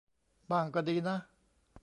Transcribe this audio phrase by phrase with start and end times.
[0.51, 1.17] บ้างก็ดีนะ